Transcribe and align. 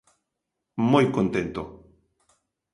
Moi 0.91 1.05
contento. 1.15 1.61